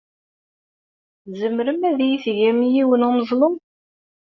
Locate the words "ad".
1.89-1.97